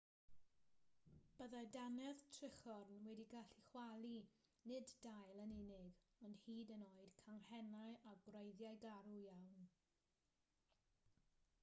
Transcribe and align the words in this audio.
byddai 1.41 1.65
dannedd 1.73 2.21
trichorn 2.37 2.95
wedi 3.09 3.25
gallu 3.33 3.59
chwalu 3.67 4.15
nid 4.71 4.93
dail 5.05 5.41
yn 5.43 5.53
unig 5.59 5.93
ond 6.29 6.41
hyd 6.47 6.71
yn 6.77 6.85
oed 7.01 7.19
canghennau 7.27 7.93
a 8.13 8.15
gwreiddiau 8.29 8.79
garw 8.87 9.11
iawn 9.17 9.53